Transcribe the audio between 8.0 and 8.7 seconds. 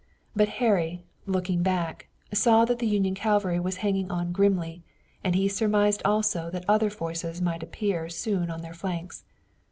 soon on